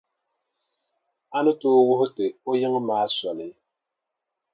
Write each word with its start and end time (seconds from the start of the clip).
A 1.35 1.39
ni 1.43 1.51
tooi 1.61 1.85
wuhi 1.87 2.07
ti 2.15 2.25
o 2.49 2.51
yiŋa 2.59 2.79
maa 2.87 3.05
soli. 3.17 3.47